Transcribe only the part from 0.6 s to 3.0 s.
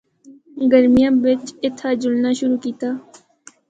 گرمیاں بچ اِتھا جُلنا شروع کیتا۔